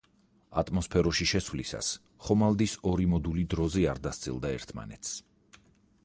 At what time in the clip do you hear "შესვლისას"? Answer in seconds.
1.31-1.89